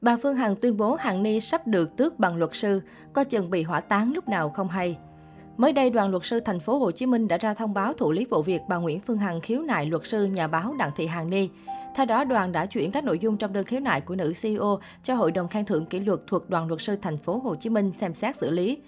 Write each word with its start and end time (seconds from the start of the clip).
Bà 0.00 0.16
Phương 0.16 0.36
Hằng 0.36 0.56
tuyên 0.56 0.76
bố 0.76 0.94
Hằng 0.94 1.22
Ni 1.22 1.40
sắp 1.40 1.66
được 1.66 1.96
tước 1.96 2.18
bằng 2.18 2.36
luật 2.36 2.50
sư, 2.54 2.80
coi 3.12 3.24
chừng 3.24 3.50
bị 3.50 3.62
hỏa 3.62 3.80
táng 3.80 4.12
lúc 4.14 4.28
nào 4.28 4.50
không 4.50 4.68
hay. 4.68 4.98
Mới 5.56 5.72
đây, 5.72 5.90
đoàn 5.90 6.10
luật 6.10 6.24
sư 6.24 6.40
thành 6.40 6.60
phố 6.60 6.78
Hồ 6.78 6.90
Chí 6.90 7.06
Minh 7.06 7.28
đã 7.28 7.38
ra 7.38 7.54
thông 7.54 7.74
báo 7.74 7.92
thụ 7.92 8.12
lý 8.12 8.24
vụ 8.24 8.42
việc 8.42 8.60
bà 8.68 8.76
Nguyễn 8.76 9.00
Phương 9.00 9.18
Hằng 9.18 9.40
khiếu 9.40 9.62
nại 9.62 9.86
luật 9.86 10.06
sư 10.06 10.24
nhà 10.24 10.46
báo 10.46 10.74
Đặng 10.78 10.90
Thị 10.96 11.06
Hằng 11.06 11.30
Ni. 11.30 11.48
Theo 11.96 12.06
đó, 12.06 12.24
đoàn 12.24 12.52
đã 12.52 12.66
chuyển 12.66 12.92
các 12.92 13.04
nội 13.04 13.18
dung 13.18 13.36
trong 13.36 13.52
đơn 13.52 13.64
khiếu 13.64 13.80
nại 13.80 14.00
của 14.00 14.14
nữ 14.14 14.32
CEO 14.42 14.80
cho 15.02 15.14
Hội 15.14 15.32
đồng 15.32 15.48
khen 15.48 15.64
thưởng 15.64 15.86
kỷ 15.86 16.00
luật 16.00 16.20
thuộc 16.26 16.50
đoàn 16.50 16.68
luật 16.68 16.80
sư 16.80 16.96
thành 17.02 17.18
phố 17.18 17.38
Hồ 17.38 17.54
Chí 17.54 17.70
Minh 17.70 17.92
xem 18.00 18.14
xét 18.14 18.36
xử 18.36 18.50
lý. 18.50 18.78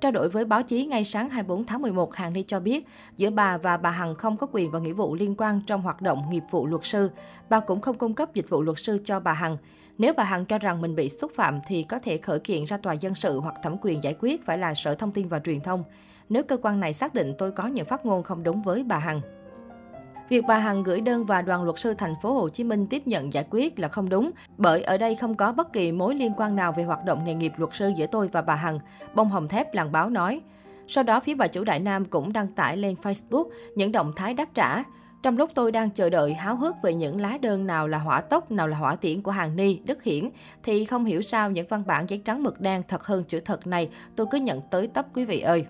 Trao 0.00 0.12
đổi 0.12 0.28
với 0.28 0.44
báo 0.44 0.62
chí 0.62 0.86
ngay 0.86 1.04
sáng 1.04 1.30
24 1.30 1.64
tháng 1.64 1.82
11, 1.82 2.14
hàng 2.14 2.32
Ni 2.32 2.42
cho 2.42 2.60
biết, 2.60 2.86
giữa 3.16 3.30
bà 3.30 3.58
và 3.58 3.76
bà 3.76 3.90
Hằng 3.90 4.14
không 4.14 4.36
có 4.36 4.46
quyền 4.52 4.70
và 4.70 4.78
nghĩa 4.78 4.92
vụ 4.92 5.14
liên 5.14 5.34
quan 5.38 5.60
trong 5.66 5.82
hoạt 5.82 6.02
động 6.02 6.22
nghiệp 6.30 6.42
vụ 6.50 6.66
luật 6.66 6.82
sư. 6.84 7.10
Bà 7.48 7.60
cũng 7.60 7.80
không 7.80 7.98
cung 7.98 8.14
cấp 8.14 8.34
dịch 8.34 8.48
vụ 8.48 8.62
luật 8.62 8.78
sư 8.78 8.98
cho 9.04 9.20
bà 9.20 9.32
Hằng. 9.32 9.56
Nếu 9.98 10.12
bà 10.16 10.24
Hằng 10.24 10.44
cho 10.44 10.58
rằng 10.58 10.80
mình 10.80 10.94
bị 10.94 11.08
xúc 11.08 11.32
phạm 11.34 11.60
thì 11.66 11.82
có 11.82 11.98
thể 11.98 12.18
khởi 12.18 12.40
kiện 12.40 12.64
ra 12.64 12.76
tòa 12.76 12.92
dân 12.92 13.14
sự 13.14 13.40
hoặc 13.40 13.54
thẩm 13.62 13.76
quyền 13.82 14.02
giải 14.02 14.16
quyết 14.20 14.46
phải 14.46 14.58
là 14.58 14.74
Sở 14.74 14.94
Thông 14.94 15.12
tin 15.12 15.28
và 15.28 15.38
Truyền 15.38 15.60
thông. 15.60 15.84
Nếu 16.28 16.42
cơ 16.42 16.56
quan 16.62 16.80
này 16.80 16.92
xác 16.92 17.14
định 17.14 17.34
tôi 17.38 17.52
có 17.52 17.66
những 17.66 17.86
phát 17.86 18.06
ngôn 18.06 18.22
không 18.22 18.42
đúng 18.42 18.62
với 18.62 18.82
bà 18.82 18.98
Hằng. 18.98 19.20
Việc 20.28 20.44
bà 20.48 20.58
Hằng 20.58 20.82
gửi 20.82 21.00
đơn 21.00 21.24
và 21.24 21.42
đoàn 21.42 21.64
luật 21.64 21.78
sư 21.78 21.94
thành 21.98 22.14
phố 22.22 22.32
Hồ 22.32 22.48
Chí 22.48 22.64
Minh 22.64 22.86
tiếp 22.86 23.06
nhận 23.06 23.32
giải 23.32 23.44
quyết 23.50 23.78
là 23.78 23.88
không 23.88 24.08
đúng, 24.08 24.30
bởi 24.56 24.82
ở 24.82 24.98
đây 24.98 25.14
không 25.14 25.34
có 25.34 25.52
bất 25.52 25.72
kỳ 25.72 25.92
mối 25.92 26.14
liên 26.14 26.32
quan 26.36 26.56
nào 26.56 26.72
về 26.72 26.84
hoạt 26.84 27.04
động 27.04 27.24
nghề 27.24 27.34
nghiệp 27.34 27.52
luật 27.56 27.70
sư 27.74 27.92
giữa 27.96 28.06
tôi 28.06 28.28
và 28.32 28.42
bà 28.42 28.54
Hằng, 28.54 28.78
bông 29.14 29.28
hồng 29.28 29.48
thép 29.48 29.74
làng 29.74 29.92
báo 29.92 30.10
nói. 30.10 30.40
Sau 30.88 31.04
đó, 31.04 31.20
phía 31.20 31.34
bà 31.34 31.46
chủ 31.46 31.64
Đại 31.64 31.80
Nam 31.80 32.04
cũng 32.04 32.32
đăng 32.32 32.48
tải 32.48 32.76
lên 32.76 32.96
Facebook 33.02 33.48
những 33.74 33.92
động 33.92 34.12
thái 34.16 34.34
đáp 34.34 34.48
trả. 34.54 34.82
Trong 35.22 35.38
lúc 35.38 35.50
tôi 35.54 35.72
đang 35.72 35.90
chờ 35.90 36.10
đợi 36.10 36.34
háo 36.34 36.56
hức 36.56 36.74
về 36.82 36.94
những 36.94 37.20
lá 37.20 37.38
đơn 37.42 37.66
nào 37.66 37.88
là 37.88 37.98
hỏa 37.98 38.20
tốc, 38.20 38.50
nào 38.50 38.68
là 38.68 38.76
hỏa 38.76 38.96
tiễn 38.96 39.22
của 39.22 39.30
Hàng 39.30 39.56
Ni, 39.56 39.78
Đức 39.84 40.02
Hiển, 40.02 40.28
thì 40.62 40.84
không 40.84 41.04
hiểu 41.04 41.22
sao 41.22 41.50
những 41.50 41.66
văn 41.68 41.82
bản 41.86 42.06
giấy 42.08 42.22
trắng 42.24 42.42
mực 42.42 42.60
đen 42.60 42.82
thật 42.88 43.04
hơn 43.04 43.24
chữ 43.28 43.40
thật 43.40 43.66
này 43.66 43.90
tôi 44.16 44.26
cứ 44.30 44.38
nhận 44.38 44.60
tới 44.70 44.86
tấp 44.86 45.06
quý 45.14 45.24
vị 45.24 45.40
ơi. 45.40 45.66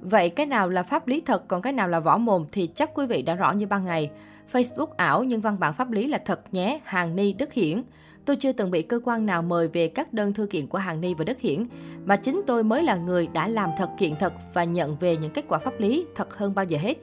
Vậy 0.00 0.30
cái 0.30 0.46
nào 0.46 0.68
là 0.68 0.82
pháp 0.82 1.08
lý 1.08 1.20
thật 1.20 1.48
còn 1.48 1.62
cái 1.62 1.72
nào 1.72 1.88
là 1.88 2.00
võ 2.00 2.18
mồm 2.18 2.44
thì 2.52 2.66
chắc 2.66 2.90
quý 2.94 3.06
vị 3.06 3.22
đã 3.22 3.34
rõ 3.34 3.52
như 3.52 3.66
ban 3.66 3.84
ngày. 3.84 4.10
Facebook 4.52 4.86
ảo 4.96 5.24
nhưng 5.24 5.40
văn 5.40 5.56
bản 5.60 5.74
pháp 5.74 5.90
lý 5.90 6.06
là 6.06 6.18
thật 6.24 6.40
nhé, 6.52 6.80
Hàng 6.84 7.16
Ni 7.16 7.32
Đức 7.32 7.52
Hiển. 7.52 7.82
Tôi 8.24 8.36
chưa 8.36 8.52
từng 8.52 8.70
bị 8.70 8.82
cơ 8.82 9.00
quan 9.04 9.26
nào 9.26 9.42
mời 9.42 9.68
về 9.68 9.88
các 9.88 10.12
đơn 10.12 10.32
thư 10.32 10.46
kiện 10.46 10.66
của 10.66 10.78
Hàng 10.78 11.00
Ni 11.00 11.14
và 11.14 11.24
Đức 11.24 11.40
Hiển, 11.40 11.64
mà 12.04 12.16
chính 12.16 12.42
tôi 12.46 12.64
mới 12.64 12.82
là 12.82 12.96
người 12.96 13.26
đã 13.26 13.48
làm 13.48 13.70
thật 13.78 13.90
kiện 13.98 14.16
thật 14.16 14.32
và 14.54 14.64
nhận 14.64 14.96
về 14.96 15.16
những 15.16 15.32
kết 15.32 15.44
quả 15.48 15.58
pháp 15.58 15.80
lý 15.80 16.06
thật 16.14 16.34
hơn 16.34 16.54
bao 16.54 16.64
giờ 16.64 16.78
hết. 16.78 16.94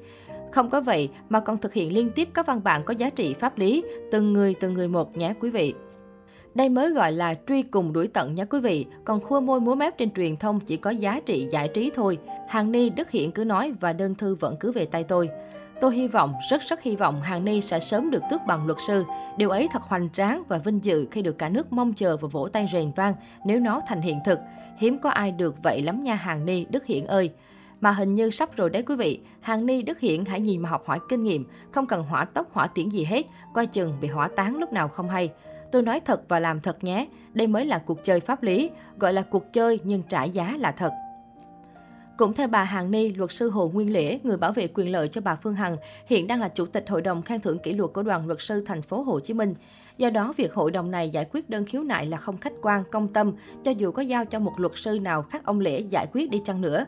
Không 0.51 0.69
có 0.69 0.81
vậy 0.81 1.09
mà 1.29 1.39
còn 1.39 1.57
thực 1.57 1.73
hiện 1.73 1.93
liên 1.93 2.09
tiếp 2.15 2.29
các 2.33 2.45
văn 2.45 2.61
bản 2.63 2.83
có 2.83 2.93
giá 2.93 3.09
trị 3.09 3.33
pháp 3.33 3.57
lý, 3.57 3.83
từng 4.11 4.33
người 4.33 4.53
từng 4.53 4.73
người 4.73 4.87
một 4.87 5.17
nhé 5.17 5.33
quý 5.39 5.49
vị. 5.49 5.73
Đây 6.55 6.69
mới 6.69 6.89
gọi 6.89 7.11
là 7.11 7.35
truy 7.47 7.63
cùng 7.63 7.93
đuổi 7.93 8.07
tận 8.07 8.35
nha 8.35 8.45
quý 8.45 8.59
vị, 8.59 8.85
còn 9.05 9.19
khua 9.19 9.39
môi 9.39 9.61
múa 9.61 9.75
mép 9.75 9.97
trên 9.97 10.11
truyền 10.11 10.37
thông 10.37 10.59
chỉ 10.59 10.77
có 10.77 10.89
giá 10.89 11.19
trị 11.25 11.47
giải 11.51 11.67
trí 11.67 11.91
thôi. 11.95 12.17
Hàng 12.47 12.71
Ni, 12.71 12.89
Đức 12.89 13.11
Hiển 13.11 13.31
cứ 13.31 13.43
nói 13.43 13.73
và 13.79 13.93
đơn 13.93 14.15
thư 14.15 14.35
vẫn 14.35 14.55
cứ 14.59 14.71
về 14.71 14.85
tay 14.85 15.03
tôi. 15.03 15.29
Tôi 15.81 15.95
hy 15.95 16.07
vọng, 16.07 16.33
rất 16.49 16.61
rất 16.61 16.81
hy 16.81 16.95
vọng 16.95 17.21
Hàng 17.21 17.45
Ni 17.45 17.61
sẽ 17.61 17.79
sớm 17.79 18.11
được 18.11 18.21
tước 18.31 18.41
bằng 18.47 18.65
luật 18.65 18.77
sư. 18.87 19.03
Điều 19.37 19.49
ấy 19.49 19.67
thật 19.71 19.81
hoành 19.81 20.09
tráng 20.09 20.43
và 20.47 20.57
vinh 20.57 20.83
dự 20.83 21.07
khi 21.11 21.21
được 21.21 21.37
cả 21.37 21.49
nước 21.49 21.73
mong 21.73 21.93
chờ 21.93 22.17
và 22.17 22.27
vỗ 22.27 22.47
tay 22.47 22.67
rền 22.73 22.91
vang 22.95 23.13
nếu 23.45 23.59
nó 23.59 23.81
thành 23.87 24.01
hiện 24.01 24.19
thực. 24.25 24.39
Hiếm 24.77 24.97
có 24.97 25.09
ai 25.09 25.31
được 25.31 25.63
vậy 25.63 25.81
lắm 25.81 26.03
nha 26.03 26.15
Hàng 26.15 26.45
Ni, 26.45 26.65
Đức 26.69 26.85
Hiển 26.85 27.05
ơi. 27.05 27.31
Mà 27.81 27.91
hình 27.91 28.13
như 28.13 28.29
sắp 28.29 28.55
rồi 28.55 28.69
đấy 28.69 28.83
quý 28.83 28.95
vị. 28.95 29.19
Hàng 29.41 29.65
Ni, 29.65 29.81
Đức 29.81 29.99
Hiển 29.99 30.25
hãy 30.25 30.41
nhìn 30.41 30.61
mà 30.61 30.69
học 30.69 30.83
hỏi 30.85 30.99
kinh 31.09 31.23
nghiệm, 31.23 31.45
không 31.71 31.87
cần 31.87 32.03
hỏa 32.03 32.25
tốc 32.25 32.47
hỏa 32.53 32.67
tiễn 32.67 32.89
gì 32.89 33.03
hết, 33.03 33.25
coi 33.53 33.67
chừng 33.67 33.93
bị 34.01 34.07
hỏa 34.07 34.27
táng 34.27 34.57
lúc 34.57 34.73
nào 34.73 34.87
không 34.87 35.09
hay. 35.09 35.29
Tôi 35.75 35.81
nói 35.81 35.99
thật 35.99 36.21
và 36.27 36.39
làm 36.39 36.59
thật 36.59 36.83
nhé, 36.83 37.07
đây 37.33 37.47
mới 37.47 37.65
là 37.65 37.77
cuộc 37.77 38.03
chơi 38.03 38.19
pháp 38.19 38.43
lý, 38.43 38.69
gọi 38.97 39.13
là 39.13 39.21
cuộc 39.21 39.53
chơi 39.53 39.79
nhưng 39.83 40.03
trả 40.09 40.23
giá 40.23 40.57
là 40.59 40.71
thật. 40.71 40.91
Cũng 42.17 42.33
theo 42.33 42.47
bà 42.47 42.63
Hàng 42.63 42.91
Ni, 42.91 43.09
luật 43.09 43.31
sư 43.31 43.49
Hồ 43.49 43.69
Nguyên 43.69 43.93
Lễ, 43.93 44.19
người 44.23 44.37
bảo 44.37 44.51
vệ 44.51 44.67
quyền 44.73 44.91
lợi 44.91 45.07
cho 45.07 45.21
bà 45.21 45.35
Phương 45.35 45.55
Hằng, 45.55 45.77
hiện 46.05 46.27
đang 46.27 46.41
là 46.41 46.49
chủ 46.49 46.65
tịch 46.65 46.89
hội 46.89 47.01
đồng 47.01 47.21
khen 47.21 47.41
thưởng 47.41 47.59
kỷ 47.59 47.73
luật 47.73 47.93
của 47.93 48.03
đoàn 48.03 48.27
luật 48.27 48.41
sư 48.41 48.63
thành 48.65 48.81
phố 48.81 49.03
Hồ 49.03 49.19
Chí 49.19 49.33
Minh. 49.33 49.53
Do 49.97 50.09
đó, 50.09 50.33
việc 50.37 50.53
hội 50.53 50.71
đồng 50.71 50.91
này 50.91 51.09
giải 51.09 51.25
quyết 51.31 51.49
đơn 51.49 51.65
khiếu 51.65 51.83
nại 51.83 52.05
là 52.07 52.17
không 52.17 52.37
khách 52.37 52.53
quan, 52.61 52.83
công 52.91 53.07
tâm, 53.07 53.31
cho 53.63 53.71
dù 53.71 53.91
có 53.91 54.01
giao 54.01 54.25
cho 54.25 54.39
một 54.39 54.59
luật 54.59 54.73
sư 54.75 54.99
nào 54.99 55.21
khác 55.21 55.45
ông 55.45 55.59
Lễ 55.59 55.79
giải 55.79 56.07
quyết 56.13 56.29
đi 56.29 56.41
chăng 56.45 56.61
nữa. 56.61 56.85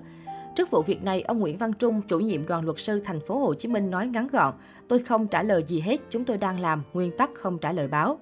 Trước 0.55 0.71
vụ 0.71 0.81
việc 0.81 1.03
này, 1.03 1.21
ông 1.21 1.39
Nguyễn 1.39 1.57
Văn 1.57 1.73
Trung, 1.73 2.01
chủ 2.07 2.19
nhiệm 2.19 2.47
đoàn 2.47 2.65
luật 2.65 2.79
sư 2.79 3.01
thành 3.05 3.19
phố 3.19 3.39
Hồ 3.39 3.53
Chí 3.53 3.67
Minh 3.67 3.91
nói 3.91 4.07
ngắn 4.07 4.27
gọn: 4.27 4.53
"Tôi 4.87 4.99
không 4.99 5.27
trả 5.27 5.43
lời 5.43 5.63
gì 5.67 5.79
hết, 5.79 5.97
chúng 6.09 6.25
tôi 6.25 6.37
đang 6.37 6.59
làm 6.59 6.83
nguyên 6.93 7.17
tắc 7.17 7.29
không 7.35 7.57
trả 7.59 7.71
lời 7.71 7.87
báo." 7.87 8.19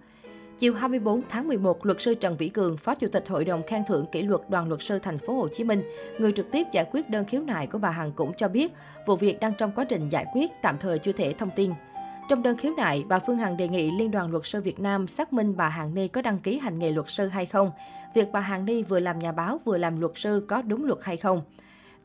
Chiều 0.59 0.73
24 0.73 1.21
tháng 1.29 1.47
11, 1.47 1.85
luật 1.85 2.01
sư 2.01 2.15
Trần 2.15 2.37
Vĩ 2.37 2.49
Cường, 2.49 2.77
Phó 2.77 2.95
Chủ 2.95 3.07
tịch 3.07 3.27
Hội 3.27 3.45
đồng 3.45 3.63
khen 3.67 3.83
thưởng 3.87 4.05
kỷ 4.11 4.21
luật 4.21 4.41
Đoàn 4.49 4.67
luật 4.67 4.81
sư 4.81 4.99
thành 4.99 5.17
phố 5.17 5.33
Hồ 5.33 5.47
Chí 5.47 5.63
Minh, 5.63 5.83
người 6.19 6.31
trực 6.31 6.51
tiếp 6.51 6.67
giải 6.71 6.85
quyết 6.91 7.09
đơn 7.09 7.25
khiếu 7.25 7.41
nại 7.41 7.67
của 7.67 7.77
bà 7.77 7.89
Hằng 7.89 8.11
cũng 8.11 8.31
cho 8.37 8.47
biết, 8.47 8.73
vụ 9.05 9.15
việc 9.15 9.39
đang 9.39 9.53
trong 9.53 9.71
quá 9.71 9.85
trình 9.89 10.09
giải 10.09 10.25
quyết, 10.33 10.51
tạm 10.61 10.77
thời 10.77 10.99
chưa 10.99 11.11
thể 11.11 11.33
thông 11.33 11.49
tin. 11.55 11.71
Trong 12.29 12.43
đơn 12.43 12.57
khiếu 12.57 12.73
nại, 12.77 13.03
bà 13.07 13.19
Phương 13.19 13.37
Hằng 13.37 13.57
đề 13.57 13.67
nghị 13.67 13.91
Liên 13.91 14.11
đoàn 14.11 14.31
Luật 14.31 14.45
sư 14.45 14.61
Việt 14.61 14.79
Nam 14.79 15.07
xác 15.07 15.33
minh 15.33 15.57
bà 15.57 15.69
Hằng 15.69 15.95
Ni 15.95 16.07
có 16.07 16.21
đăng 16.21 16.39
ký 16.39 16.57
hành 16.57 16.79
nghề 16.79 16.91
luật 16.91 17.09
sư 17.09 17.27
hay 17.27 17.45
không, 17.45 17.71
việc 18.13 18.27
bà 18.31 18.39
Hằng 18.39 18.65
Ni 18.65 18.83
vừa 18.83 18.99
làm 18.99 19.19
nhà 19.19 19.31
báo 19.31 19.59
vừa 19.65 19.77
làm 19.77 19.99
luật 19.99 20.11
sư 20.15 20.45
có 20.47 20.61
đúng 20.61 20.85
luật 20.85 20.99
hay 21.03 21.17
không. 21.17 21.41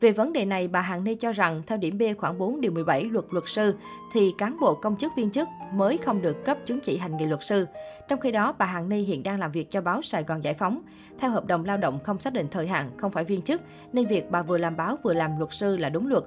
Về 0.01 0.11
vấn 0.11 0.33
đề 0.33 0.45
này, 0.45 0.67
bà 0.67 0.81
Hằng 0.81 1.03
Ni 1.03 1.15
cho 1.15 1.31
rằng 1.31 1.61
theo 1.67 1.77
điểm 1.77 1.97
B 1.97 2.01
khoảng 2.17 2.37
4 2.37 2.61
điều 2.61 2.71
17 2.71 3.03
luật 3.03 3.25
luật 3.31 3.43
sư 3.47 3.75
thì 4.13 4.33
cán 4.37 4.59
bộ 4.59 4.75
công 4.75 4.97
chức 4.97 5.11
viên 5.15 5.31
chức 5.31 5.47
mới 5.73 5.97
không 5.97 6.21
được 6.21 6.45
cấp 6.45 6.57
chứng 6.65 6.79
chỉ 6.79 6.97
hành 6.97 7.17
nghề 7.17 7.25
luật 7.25 7.43
sư. 7.43 7.67
Trong 8.07 8.19
khi 8.19 8.31
đó, 8.31 8.53
bà 8.57 8.65
Hằng 8.65 8.89
Ni 8.89 9.01
hiện 9.01 9.23
đang 9.23 9.39
làm 9.39 9.51
việc 9.51 9.71
cho 9.71 9.81
báo 9.81 10.01
Sài 10.01 10.23
Gòn 10.23 10.43
Giải 10.43 10.53
phóng. 10.53 10.81
Theo 11.19 11.31
hợp 11.31 11.45
đồng 11.45 11.65
lao 11.65 11.77
động 11.77 11.99
không 12.03 12.19
xác 12.19 12.33
định 12.33 12.47
thời 12.51 12.67
hạn, 12.67 12.89
không 12.97 13.11
phải 13.11 13.23
viên 13.23 13.41
chức, 13.41 13.61
nên 13.93 14.07
việc 14.07 14.31
bà 14.31 14.41
vừa 14.41 14.57
làm 14.57 14.77
báo 14.77 14.97
vừa 15.03 15.13
làm 15.13 15.37
luật 15.39 15.53
sư 15.53 15.77
là 15.77 15.89
đúng 15.89 16.07
luật. 16.07 16.23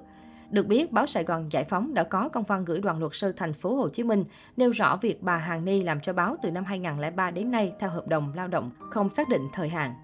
Được 0.50 0.66
biết, 0.66 0.92
báo 0.92 1.06
Sài 1.06 1.24
Gòn 1.24 1.52
Giải 1.52 1.64
phóng 1.64 1.94
đã 1.94 2.02
có 2.02 2.28
công 2.28 2.44
văn 2.44 2.64
gửi 2.64 2.80
đoàn 2.80 2.98
luật 2.98 3.12
sư 3.14 3.32
thành 3.32 3.52
phố 3.52 3.74
Hồ 3.74 3.88
Chí 3.88 4.02
Minh 4.02 4.24
nêu 4.56 4.70
rõ 4.70 4.96
việc 4.96 5.22
bà 5.22 5.36
Hằng 5.36 5.64
Ni 5.64 5.82
làm 5.82 6.00
cho 6.00 6.12
báo 6.12 6.36
từ 6.42 6.50
năm 6.50 6.64
2003 6.64 7.30
đến 7.30 7.50
nay 7.50 7.72
theo 7.78 7.90
hợp 7.90 8.08
đồng 8.08 8.32
lao 8.36 8.48
động 8.48 8.70
không 8.90 9.10
xác 9.10 9.28
định 9.28 9.42
thời 9.52 9.68
hạn. 9.68 9.94